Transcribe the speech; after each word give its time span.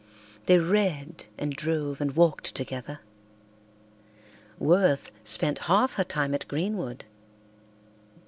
They 0.47 0.57
read 0.57 1.25
and 1.37 1.55
drove 1.55 2.01
and 2.01 2.15
walked 2.15 2.55
together. 2.55 3.01
Worth 4.57 5.11
spent 5.23 5.59
half 5.69 5.93
her 5.93 6.03
time 6.03 6.33
at 6.33 6.47
Greenwood. 6.47 7.05